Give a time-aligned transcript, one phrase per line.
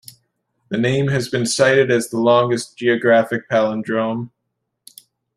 [0.69, 4.31] The name has been cited as the longest geographic palindrome.